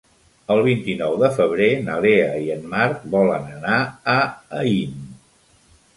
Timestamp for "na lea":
1.89-2.31